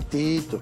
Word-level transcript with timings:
momentito. 0.00 0.58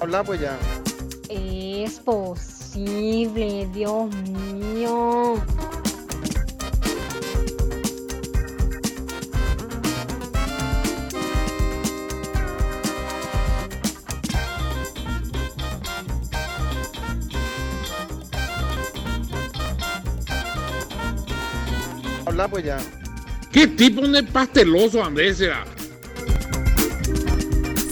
Habla 0.00 0.24
pues 0.24 0.40
ya. 0.40 0.58
Es 1.28 2.00
posible, 2.00 3.68
Dios 3.72 4.14
mío. 4.14 5.36
Habla 22.26 22.48
pues 22.48 22.64
ya. 22.64 23.01
¿Qué 23.52 23.66
tipo 23.66 24.08
de 24.08 24.22
pasteloso 24.22 25.04
Andrés 25.04 25.36
será? 25.36 25.64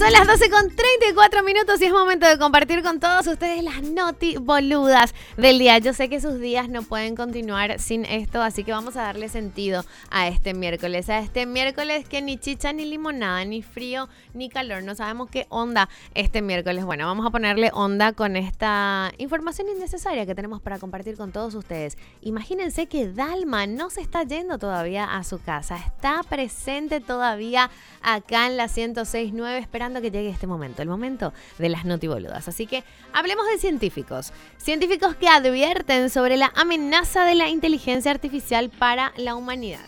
Son 0.00 0.10
las 0.12 0.26
12 0.26 0.48
con 0.48 0.74
34 0.74 1.42
minutos 1.42 1.78
y 1.82 1.84
es 1.84 1.92
momento 1.92 2.26
de 2.26 2.38
compartir 2.38 2.82
con 2.82 3.00
todos 3.00 3.26
ustedes 3.26 3.62
las 3.62 3.82
noti 3.82 4.38
boludas 4.38 5.14
del 5.36 5.58
día. 5.58 5.76
Yo 5.76 5.92
sé 5.92 6.08
que 6.08 6.22
sus 6.22 6.40
días 6.40 6.70
no 6.70 6.82
pueden 6.82 7.14
continuar 7.14 7.78
sin 7.78 8.06
esto, 8.06 8.40
así 8.40 8.64
que 8.64 8.72
vamos 8.72 8.96
a 8.96 9.02
darle 9.02 9.28
sentido 9.28 9.84
a 10.10 10.26
este 10.28 10.54
miércoles. 10.54 11.10
A 11.10 11.18
este 11.18 11.44
miércoles 11.44 12.08
que 12.08 12.22
ni 12.22 12.38
chicha 12.38 12.72
ni 12.72 12.86
limonada, 12.86 13.44
ni 13.44 13.60
frío 13.60 14.08
ni 14.32 14.48
calor. 14.48 14.82
No 14.84 14.94
sabemos 14.94 15.28
qué 15.28 15.44
onda 15.50 15.90
este 16.14 16.40
miércoles. 16.40 16.86
Bueno, 16.86 17.04
vamos 17.04 17.26
a 17.26 17.30
ponerle 17.30 17.70
onda 17.74 18.14
con 18.14 18.36
esta 18.36 19.12
información 19.18 19.68
innecesaria 19.68 20.24
que 20.24 20.34
tenemos 20.34 20.62
para 20.62 20.78
compartir 20.78 21.18
con 21.18 21.30
todos 21.30 21.54
ustedes. 21.54 21.98
Imagínense 22.22 22.86
que 22.86 23.12
Dalma 23.12 23.66
no 23.66 23.90
se 23.90 24.00
está 24.00 24.22
yendo 24.22 24.56
todavía 24.56 25.04
a 25.04 25.24
su 25.24 25.42
casa. 25.42 25.76
Está 25.76 26.22
presente 26.22 27.00
todavía 27.00 27.70
acá 28.00 28.46
en 28.46 28.56
la 28.56 28.64
106.9 28.64 29.58
esperando 29.58 29.89
que 30.00 30.10
llegue 30.10 30.30
este 30.30 30.46
momento, 30.46 30.82
el 30.82 30.88
momento 30.88 31.32
de 31.58 31.68
las 31.68 31.84
notiboludas. 31.84 32.46
Así 32.46 32.66
que 32.66 32.84
hablemos 33.12 33.46
de 33.46 33.58
científicos. 33.58 34.32
Científicos 34.58 35.16
que 35.16 35.28
advierten 35.28 36.10
sobre 36.10 36.36
la 36.36 36.52
amenaza 36.54 37.24
de 37.24 37.34
la 37.34 37.48
inteligencia 37.48 38.10
artificial 38.10 38.70
para 38.70 39.12
la 39.16 39.34
humanidad. 39.34 39.84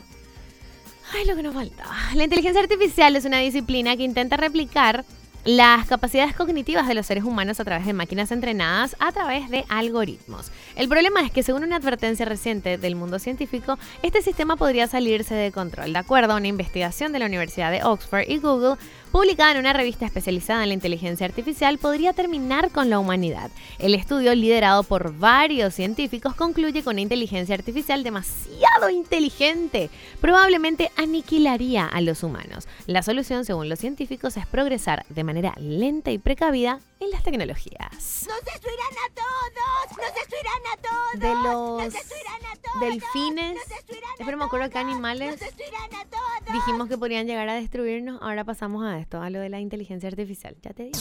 Ay, 1.15 1.27
lo 1.27 1.37
que 1.37 1.43
nos 1.43 1.55
faltaba. 1.55 1.95
La 2.15 2.25
inteligencia 2.25 2.63
artificial 2.63 3.15
es 3.15 3.25
una 3.25 3.39
disciplina 3.39 3.97
que 3.97 4.03
intenta 4.03 4.37
replicar 4.37 5.05
las 5.45 5.87
capacidades 5.89 6.37
cognitivas 6.37 6.87
de 6.87 6.95
los 6.95 7.07
seres 7.07 7.25
humanos 7.25 7.59
a 7.59 7.65
través 7.65 7.85
de 7.85 7.93
máquinas 7.93 8.31
entrenadas 8.31 8.95
a 9.01 9.11
través 9.11 9.51
de 9.51 9.65
algoritmos. 9.69 10.53
El 10.77 10.89
problema 10.89 11.21
es 11.23 11.33
que 11.33 11.43
según 11.43 11.65
una 11.65 11.77
advertencia 11.77 12.25
reciente 12.25 12.79
del 12.79 12.95
mundo 12.95 13.19
científico, 13.19 13.79
este 14.03 14.23
sistema 14.23 14.57
podría 14.57 14.87
salirse 14.87 15.35
de 15.35 15.51
control. 15.51 15.93
De 15.93 15.99
acuerdo 15.99 16.33
a 16.33 16.37
una 16.37 16.47
investigación 16.47 17.13
de 17.13 17.19
la 17.19 17.27
Universidad 17.27 17.73
de 17.73 17.83
Oxford 17.83 18.29
y 18.29 18.39
Google, 18.39 18.77
publicada 19.13 19.53
en 19.53 19.59
una 19.59 19.75
revista 19.75 20.07
especializada 20.07 20.63
en 20.63 20.69
la 20.71 20.75
inteligencia 20.75 21.27
artificial, 21.27 21.79
podría 21.79 22.15
terminar 22.15 22.71
con 22.71 22.89
la 22.91 22.99
humanidad. 22.99 23.51
El 23.79 23.95
estudio, 23.95 24.35
liderado 24.35 24.83
por 24.83 25.17
varios 25.17 25.75
científicos, 25.75 26.35
concluye 26.35 26.83
con 26.83 26.95
una 26.95 27.03
inteligencia 27.03 27.55
artificial 27.55 28.03
demasiado 28.03 28.89
inteligente. 28.91 29.91
Probablemente 30.21 30.91
aniquilaría 30.97 31.87
a 31.87 32.01
los 32.01 32.23
humanos. 32.23 32.67
La 32.87 33.03
solución, 33.03 33.45
según 33.45 33.69
los 33.69 33.79
científicos, 33.79 34.37
es 34.37 34.47
progresar 34.47 35.05
de 35.11 35.25
manera 35.25 35.55
lenta 35.59 36.11
y 36.11 36.19
precavida 36.19 36.81
en 37.05 37.11
las 37.11 37.23
tecnologías. 37.23 38.27
¡Nos 38.29 38.45
destruirán 38.45 38.93
a 38.93 39.15
todos! 39.15 39.99
¡Nos 39.99 40.15
destruirán 40.15 40.63
a 40.73 40.77
todos! 40.83 41.21
De 41.21 41.29
¡Nos 41.29 41.45
los 41.45 41.93
destruirán 41.93 42.47
a 42.47 42.57
todos! 42.57 42.81
delfines, 42.81 43.55
¡Nos 43.55 43.69
destruirán 43.69 44.11
a 44.11 44.15
espera, 44.19 44.37
me 44.37 44.45
acuerdo 44.45 44.71
que 44.71 44.79
animales 44.79 45.31
¡Nos 45.33 45.41
destruirán 45.41 45.95
a 45.95 46.05
todos! 46.07 46.53
dijimos 46.53 46.89
que 46.89 46.99
podrían 46.99 47.27
llegar 47.27 47.49
a 47.49 47.55
destruirnos, 47.55 48.21
ahora 48.23 48.45
pasamos 48.45 48.85
a 48.85 48.99
esto, 48.99 49.21
a 49.21 49.31
lo 49.31 49.41
de 49.41 49.49
la 49.49 49.61
inteligencia 49.61 50.09
artificial. 50.09 50.57
Ya 50.63 50.73
te 50.73 50.85
digo. 50.85 50.99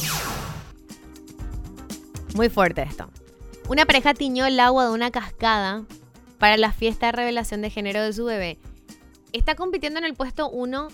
Muy 2.35 2.49
fuerte 2.49 2.81
esto. 2.83 3.09
Una 3.67 3.85
pareja 3.85 4.13
tiñó 4.13 4.45
el 4.45 4.59
agua 4.59 4.85
de 4.85 4.91
una 4.91 5.11
cascada 5.11 5.85
para 6.39 6.57
la 6.57 6.71
fiesta 6.71 7.07
de 7.07 7.11
revelación 7.11 7.61
de 7.61 7.69
género 7.69 8.01
de 8.01 8.13
su 8.13 8.25
bebé. 8.25 8.57
Está 9.33 9.55
compitiendo 9.55 9.99
en 9.99 10.05
el 10.05 10.15
puesto 10.15 10.49
1 10.49 10.87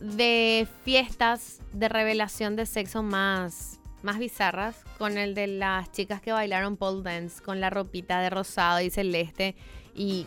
de 0.00 0.66
fiestas 0.84 1.60
de 1.72 1.88
revelación 1.88 2.56
de 2.56 2.66
sexo 2.66 3.02
más, 3.02 3.78
más 4.02 4.18
bizarras, 4.18 4.76
con 4.98 5.18
el 5.18 5.34
de 5.34 5.46
las 5.46 5.90
chicas 5.92 6.20
que 6.20 6.32
bailaron 6.32 6.76
pole 6.76 7.02
dance 7.02 7.42
con 7.42 7.60
la 7.60 7.70
ropita 7.70 8.20
de 8.20 8.30
rosado 8.30 8.80
y 8.80 8.90
celeste. 8.90 9.54
Y 9.94 10.26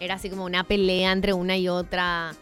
era 0.00 0.14
así 0.14 0.30
como 0.30 0.44
una 0.44 0.64
pelea 0.64 1.12
entre 1.12 1.32
una 1.32 1.56
y 1.56 1.68
otra. 1.68 2.32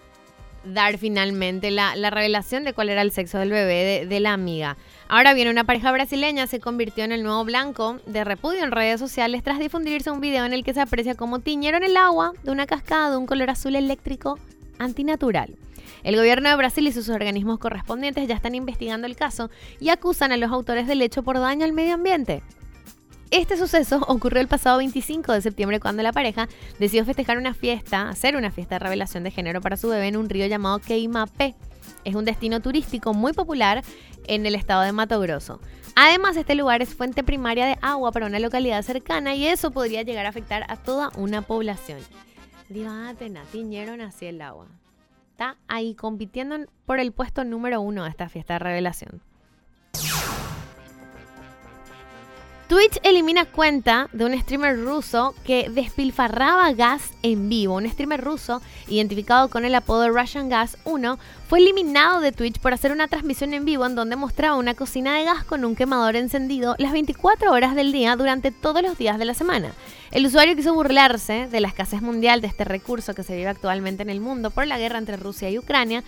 Dar 0.64 0.96
finalmente 0.96 1.72
la, 1.72 1.96
la 1.96 2.10
revelación 2.10 2.62
de 2.62 2.72
cuál 2.72 2.88
era 2.88 3.02
el 3.02 3.10
sexo 3.10 3.38
del 3.38 3.50
bebé 3.50 4.06
de, 4.06 4.20
la 4.20 4.32
amiga. 4.32 4.76
Ahora 5.08 5.34
bien, 5.34 5.48
una 5.48 5.64
pareja 5.64 5.90
brasileña 5.90 6.46
se 6.46 6.60
convirtió 6.60 7.02
en 7.02 7.10
el 7.10 7.24
nuevo 7.24 7.44
blanco 7.44 7.98
de 8.06 8.22
repudio 8.22 8.62
en 8.62 8.70
redes 8.70 9.00
sociales 9.00 9.42
tras 9.42 9.58
difundirse 9.58 10.12
un 10.12 10.20
video 10.20 10.44
en 10.44 10.52
el 10.52 10.62
que 10.62 10.72
se 10.72 10.80
aprecia 10.80 11.16
cómo 11.16 11.40
tiñeron 11.40 11.82
el 11.82 11.96
agua 11.96 12.32
de 12.44 12.52
una 12.52 12.66
cascada 12.66 13.10
de 13.10 13.16
un 13.16 13.26
color 13.26 13.50
azul 13.50 13.74
eléctrico 13.74 14.38
antinatural. 14.78 15.56
El 16.02 16.16
gobierno 16.16 16.48
de 16.48 16.56
Brasil 16.56 16.86
y 16.86 16.92
sus 16.92 17.08
organismos 17.08 17.58
correspondientes 17.58 18.26
ya 18.28 18.34
están 18.34 18.54
investigando 18.54 19.06
el 19.06 19.16
caso 19.16 19.50
y 19.80 19.90
acusan 19.90 20.32
a 20.32 20.36
los 20.36 20.50
autores 20.50 20.86
del 20.86 21.02
hecho 21.02 21.22
por 21.22 21.38
daño 21.38 21.64
al 21.64 21.72
medio 21.72 21.94
ambiente. 21.94 22.42
Este 23.32 23.56
suceso 23.56 24.04
ocurrió 24.08 24.42
el 24.42 24.48
pasado 24.48 24.76
25 24.76 25.32
de 25.32 25.40
septiembre 25.40 25.80
cuando 25.80 26.02
la 26.02 26.12
pareja 26.12 26.48
decidió 26.78 27.06
festejar 27.06 27.38
una 27.38 27.54
fiesta, 27.54 28.10
hacer 28.10 28.36
una 28.36 28.50
fiesta 28.50 28.74
de 28.74 28.80
revelación 28.80 29.24
de 29.24 29.30
género 29.30 29.62
para 29.62 29.78
su 29.78 29.88
bebé 29.88 30.08
en 30.08 30.18
un 30.18 30.28
río 30.28 30.46
llamado 30.46 30.80
Queimapé. 30.80 31.54
Es 32.04 32.14
un 32.14 32.26
destino 32.26 32.60
turístico 32.60 33.14
muy 33.14 33.32
popular 33.32 33.82
en 34.26 34.44
el 34.44 34.54
estado 34.54 34.82
de 34.82 34.92
Mato 34.92 35.18
Grosso. 35.18 35.60
Además, 35.94 36.36
este 36.36 36.54
lugar 36.54 36.82
es 36.82 36.94
fuente 36.94 37.24
primaria 37.24 37.64
de 37.64 37.78
agua 37.80 38.12
para 38.12 38.26
una 38.26 38.38
localidad 38.38 38.82
cercana 38.82 39.34
y 39.34 39.46
eso 39.46 39.70
podría 39.70 40.02
llegar 40.02 40.26
a 40.26 40.30
afectar 40.30 40.64
a 40.68 40.76
toda 40.76 41.10
una 41.16 41.42
población. 41.42 42.00
Atena, 43.08 43.44
tiñeron 43.50 44.00
así 44.00 44.26
el 44.26 44.40
agua. 44.40 44.66
Ahí 45.68 45.94
compitiendo 45.94 46.54
en- 46.54 46.68
por 46.86 47.00
el 47.00 47.12
puesto 47.12 47.44
número 47.44 47.80
uno 47.80 48.04
de 48.04 48.10
esta 48.10 48.28
fiesta 48.28 48.54
de 48.54 48.58
revelación. 48.60 49.20
Twitch 52.72 52.98
elimina 53.02 53.44
cuenta 53.44 54.08
de 54.14 54.24
un 54.24 54.40
streamer 54.40 54.82
ruso 54.82 55.34
que 55.44 55.68
despilfarraba 55.68 56.72
gas 56.72 57.10
en 57.22 57.50
vivo. 57.50 57.74
Un 57.74 57.86
streamer 57.86 58.24
ruso, 58.24 58.62
identificado 58.88 59.50
con 59.50 59.66
el 59.66 59.74
apodo 59.74 60.08
Russian 60.08 60.48
Gas 60.48 60.78
1, 60.86 61.18
fue 61.46 61.58
eliminado 61.58 62.20
de 62.20 62.32
Twitch 62.32 62.60
por 62.60 62.72
hacer 62.72 62.90
una 62.90 63.08
transmisión 63.08 63.52
en 63.52 63.66
vivo 63.66 63.84
en 63.84 63.94
donde 63.94 64.16
mostraba 64.16 64.56
una 64.56 64.72
cocina 64.72 65.18
de 65.18 65.24
gas 65.24 65.44
con 65.44 65.66
un 65.66 65.76
quemador 65.76 66.16
encendido 66.16 66.74
las 66.78 66.92
24 66.92 67.52
horas 67.52 67.74
del 67.74 67.92
día 67.92 68.16
durante 68.16 68.52
todos 68.52 68.80
los 68.80 68.96
días 68.96 69.18
de 69.18 69.26
la 69.26 69.34
semana. 69.34 69.74
El 70.10 70.24
usuario 70.24 70.56
quiso 70.56 70.72
burlarse 70.72 71.48
de 71.48 71.60
la 71.60 71.68
escasez 71.68 72.00
mundial 72.00 72.40
de 72.40 72.46
este 72.46 72.64
recurso 72.64 73.12
que 73.12 73.22
se 73.22 73.36
vive 73.36 73.48
actualmente 73.48 74.02
en 74.02 74.08
el 74.08 74.22
mundo 74.22 74.50
por 74.50 74.66
la 74.66 74.78
guerra 74.78 74.96
entre 74.96 75.18
Rusia 75.18 75.50
y 75.50 75.58
Ucrania, 75.58 76.04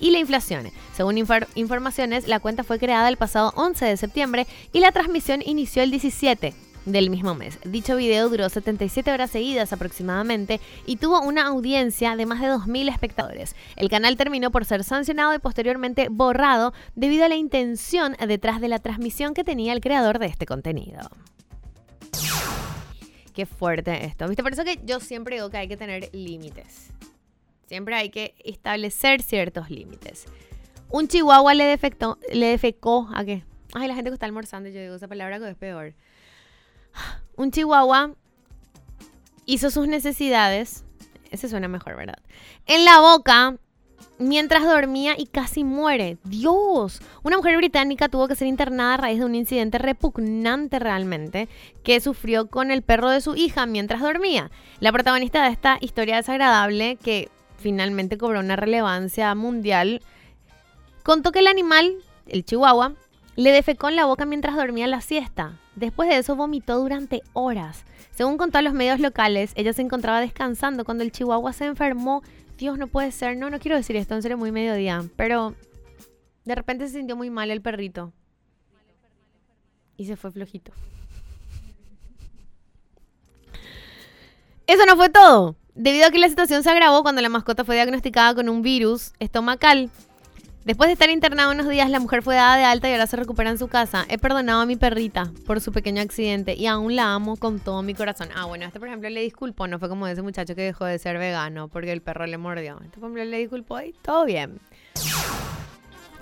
y 0.00 0.10
la 0.10 0.18
inflación. 0.18 0.68
Según 0.96 1.16
infor- 1.16 1.46
informaciones, 1.54 2.26
la 2.26 2.40
cuenta 2.40 2.64
fue 2.64 2.78
creada 2.78 3.08
el 3.08 3.16
pasado 3.16 3.52
11 3.56 3.84
de 3.84 3.96
septiembre 3.96 4.46
y 4.72 4.80
la 4.80 4.92
transmisión 4.92 5.42
inició 5.44 5.82
el 5.82 5.90
17 5.90 6.54
del 6.86 7.10
mismo 7.10 7.34
mes. 7.34 7.58
Dicho 7.64 7.94
video 7.96 8.30
duró 8.30 8.48
77 8.48 9.12
horas 9.12 9.30
seguidas 9.30 9.72
aproximadamente 9.74 10.60
y 10.86 10.96
tuvo 10.96 11.20
una 11.20 11.46
audiencia 11.46 12.16
de 12.16 12.24
más 12.24 12.40
de 12.40 12.48
2.000 12.48 12.90
espectadores. 12.90 13.54
El 13.76 13.90
canal 13.90 14.16
terminó 14.16 14.50
por 14.50 14.64
ser 14.64 14.82
sancionado 14.82 15.34
y 15.34 15.38
posteriormente 15.38 16.08
borrado 16.10 16.72
debido 16.96 17.26
a 17.26 17.28
la 17.28 17.36
intención 17.36 18.16
detrás 18.26 18.62
de 18.62 18.68
la 18.68 18.78
transmisión 18.78 19.34
que 19.34 19.44
tenía 19.44 19.74
el 19.74 19.80
creador 19.82 20.18
de 20.18 20.26
este 20.26 20.46
contenido. 20.46 21.00
qué 23.34 23.46
fuerte 23.46 24.04
esto. 24.06 24.26
¿Viste? 24.26 24.42
Por 24.42 24.52
eso 24.52 24.64
que 24.64 24.80
yo 24.84 25.00
siempre 25.00 25.36
digo 25.36 25.50
que 25.50 25.58
hay 25.58 25.68
que 25.68 25.76
tener 25.76 26.08
límites. 26.12 26.90
Siempre 27.70 27.94
hay 27.94 28.10
que 28.10 28.34
establecer 28.44 29.22
ciertos 29.22 29.70
límites. 29.70 30.24
Un 30.88 31.06
chihuahua 31.06 31.54
le 31.54 31.62
defectó, 31.62 32.18
le 32.32 32.46
defecó 32.46 33.08
a 33.14 33.24
qué? 33.24 33.44
Ay, 33.74 33.86
la 33.86 33.94
gente 33.94 34.10
que 34.10 34.14
está 34.14 34.26
almorzando, 34.26 34.68
yo 34.70 34.80
digo 34.80 34.96
esa 34.96 35.06
palabra 35.06 35.38
que 35.38 35.48
es 35.48 35.56
peor. 35.56 35.94
Un 37.36 37.52
chihuahua 37.52 38.16
hizo 39.46 39.70
sus 39.70 39.86
necesidades. 39.86 40.84
Ese 41.30 41.48
suena 41.48 41.68
mejor, 41.68 41.94
¿verdad? 41.94 42.18
En 42.66 42.84
la 42.84 42.98
boca 42.98 43.56
mientras 44.18 44.64
dormía 44.64 45.14
y 45.16 45.26
casi 45.26 45.62
muere. 45.62 46.18
Dios, 46.24 47.00
una 47.22 47.36
mujer 47.36 47.56
británica 47.56 48.08
tuvo 48.08 48.26
que 48.26 48.34
ser 48.34 48.48
internada 48.48 48.94
a 48.94 48.96
raíz 48.96 49.20
de 49.20 49.26
un 49.26 49.36
incidente 49.36 49.78
repugnante 49.78 50.80
realmente 50.80 51.48
que 51.84 52.00
sufrió 52.00 52.48
con 52.48 52.72
el 52.72 52.82
perro 52.82 53.10
de 53.10 53.20
su 53.20 53.36
hija 53.36 53.64
mientras 53.66 54.00
dormía. 54.00 54.50
La 54.80 54.90
protagonista 54.90 55.44
de 55.44 55.52
esta 55.52 55.78
historia 55.80 56.16
desagradable 56.16 56.96
que 56.96 57.30
finalmente 57.60 58.18
cobró 58.18 58.40
una 58.40 58.56
relevancia 58.56 59.34
mundial 59.34 60.02
contó 61.02 61.32
que 61.32 61.40
el 61.40 61.46
animal, 61.46 61.94
el 62.26 62.44
chihuahua, 62.44 62.94
le 63.36 63.52
defecó 63.52 63.88
en 63.88 63.96
la 63.96 64.06
boca 64.06 64.24
mientras 64.24 64.56
dormía 64.56 64.86
la 64.86 65.00
siesta. 65.00 65.58
Después 65.76 66.08
de 66.08 66.18
eso 66.18 66.36
vomitó 66.36 66.78
durante 66.78 67.22
horas. 67.32 67.84
Según 68.10 68.36
contó 68.36 68.60
los 68.60 68.74
medios 68.74 69.00
locales, 69.00 69.52
ella 69.54 69.72
se 69.72 69.82
encontraba 69.82 70.20
descansando 70.20 70.84
cuando 70.84 71.04
el 71.04 71.12
chihuahua 71.12 71.52
se 71.52 71.64
enfermó 71.66 72.22
Dios, 72.60 72.76
no 72.76 72.88
puede 72.88 73.10
ser. 73.10 73.38
No, 73.38 73.48
no 73.48 73.58
quiero 73.58 73.76
decir 73.76 73.96
esto, 73.96 74.14
en 74.14 74.20
serio, 74.20 74.36
muy 74.36 74.52
mediodía. 74.52 75.02
Pero 75.16 75.54
de 76.44 76.54
repente 76.54 76.86
se 76.86 76.98
sintió 76.98 77.16
muy 77.16 77.30
mal 77.30 77.50
el 77.50 77.62
perrito. 77.62 78.12
Y 79.96 80.04
se 80.04 80.16
fue 80.16 80.30
flojito. 80.30 80.70
Eso 84.66 84.84
no 84.86 84.94
fue 84.96 85.08
todo. 85.08 85.56
Debido 85.80 86.08
a 86.08 86.10
que 86.10 86.18
la 86.18 86.28
situación 86.28 86.62
se 86.62 86.68
agravó 86.68 87.02
cuando 87.02 87.22
la 87.22 87.30
mascota 87.30 87.64
fue 87.64 87.74
diagnosticada 87.74 88.34
con 88.34 88.50
un 88.50 88.60
virus 88.60 89.12
estomacal, 89.18 89.90
Después 90.62 90.88
de 90.88 90.92
estar 90.92 91.08
internada 91.08 91.50
unos 91.50 91.66
días, 91.70 91.88
la 91.88 92.00
mujer 92.00 92.22
fue 92.22 92.34
dada 92.34 92.58
de 92.58 92.64
alta 92.64 92.86
y 92.86 92.92
ahora 92.92 93.06
se 93.06 93.16
recupera 93.16 93.48
en 93.48 93.56
su 93.56 93.68
casa. 93.68 94.04
He 94.10 94.18
perdonado 94.18 94.60
a 94.60 94.66
mi 94.66 94.76
perrita 94.76 95.32
por 95.46 95.58
su 95.62 95.72
pequeño 95.72 96.02
accidente 96.02 96.54
y 96.54 96.66
aún 96.66 96.96
la 96.96 97.14
amo 97.14 97.38
con 97.38 97.60
todo 97.60 97.80
mi 97.82 97.94
corazón. 97.94 98.28
Ah, 98.36 98.44
bueno, 98.44 98.66
este 98.66 98.78
por 98.78 98.88
ejemplo 98.88 99.08
le 99.08 99.22
disculpó, 99.22 99.66
no 99.68 99.78
fue 99.78 99.88
como 99.88 100.06
ese 100.06 100.20
muchacho 100.20 100.54
que 100.54 100.60
dejó 100.60 100.84
de 100.84 100.98
ser 100.98 101.16
vegano 101.16 101.68
porque 101.68 101.92
el 101.92 102.02
perro 102.02 102.26
le 102.26 102.36
mordió. 102.36 102.78
Este 102.84 103.00
por 103.00 103.06
ejemplo 103.06 103.24
le 103.24 103.38
disculpó 103.38 103.80
y 103.80 103.94
todo 104.02 104.26
bien. 104.26 104.60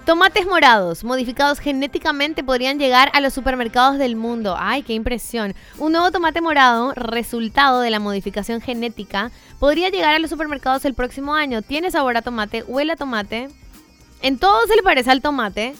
Tomates 0.08 0.46
morados, 0.46 1.04
modificados 1.04 1.58
genéticamente, 1.58 2.42
podrían 2.42 2.78
llegar 2.78 3.10
a 3.12 3.20
los 3.20 3.34
supermercados 3.34 3.98
del 3.98 4.16
mundo. 4.16 4.56
¡Ay, 4.58 4.82
qué 4.82 4.94
impresión! 4.94 5.54
Un 5.76 5.92
nuevo 5.92 6.10
tomate 6.10 6.40
morado, 6.40 6.94
resultado 6.94 7.82
de 7.82 7.90
la 7.90 8.00
modificación 8.00 8.62
genética, 8.62 9.30
podría 9.58 9.90
llegar 9.90 10.14
a 10.14 10.18
los 10.18 10.30
supermercados 10.30 10.86
el 10.86 10.94
próximo 10.94 11.34
año. 11.34 11.60
Tiene 11.60 11.90
sabor 11.90 12.16
a 12.16 12.22
tomate, 12.22 12.62
huele 12.62 12.94
a 12.94 12.96
tomate, 12.96 13.48
en 14.22 14.38
todo 14.38 14.66
se 14.66 14.76
le 14.76 14.82
parece 14.82 15.10
al 15.10 15.20
tomate, 15.20 15.74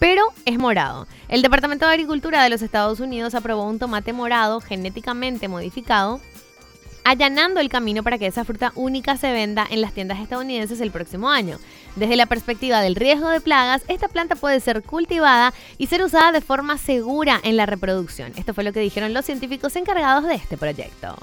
pero 0.00 0.24
es 0.46 0.58
morado. 0.58 1.06
El 1.28 1.40
Departamento 1.40 1.86
de 1.86 1.92
Agricultura 1.92 2.42
de 2.42 2.50
los 2.50 2.62
Estados 2.62 2.98
Unidos 2.98 3.36
aprobó 3.36 3.62
un 3.62 3.78
tomate 3.78 4.12
morado 4.12 4.60
genéticamente 4.60 5.46
modificado, 5.46 6.20
allanando 7.04 7.60
el 7.60 7.68
camino 7.68 8.02
para 8.02 8.18
que 8.18 8.26
esa 8.26 8.44
fruta 8.44 8.72
única 8.74 9.16
se 9.16 9.32
venda 9.32 9.66
en 9.70 9.80
las 9.80 9.92
tiendas 9.92 10.20
estadounidenses 10.20 10.80
el 10.80 10.90
próximo 10.90 11.30
año. 11.30 11.58
Desde 11.96 12.16
la 12.16 12.26
perspectiva 12.26 12.80
del 12.80 12.96
riesgo 12.96 13.28
de 13.28 13.40
plagas, 13.40 13.82
esta 13.88 14.08
planta 14.08 14.36
puede 14.36 14.60
ser 14.60 14.82
cultivada 14.82 15.52
y 15.78 15.86
ser 15.86 16.02
usada 16.02 16.32
de 16.32 16.40
forma 16.40 16.78
segura 16.78 17.40
en 17.42 17.56
la 17.56 17.66
reproducción. 17.66 18.32
Esto 18.36 18.54
fue 18.54 18.64
lo 18.64 18.72
que 18.72 18.80
dijeron 18.80 19.14
los 19.14 19.24
científicos 19.24 19.76
encargados 19.76 20.24
de 20.24 20.34
este 20.34 20.56
proyecto. 20.56 21.16